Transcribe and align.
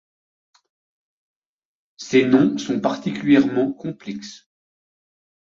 Ses 1.97 2.25
noms 2.25 2.57
sont 2.57 2.79
particulièrement 2.79 3.71
complexes. 3.71 4.49